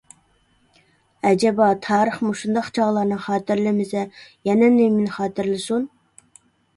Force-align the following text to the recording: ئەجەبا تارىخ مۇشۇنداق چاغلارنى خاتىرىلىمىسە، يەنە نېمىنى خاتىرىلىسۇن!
ئەجەبا 1.31 1.67
تارىخ 1.87 2.15
مۇشۇنداق 2.27 2.69
چاغلارنى 2.77 3.19
خاتىرىلىمىسە، 3.25 4.01
يەنە 4.51 4.71
نېمىنى 4.79 5.13
خاتىرىلىسۇن! 5.19 5.87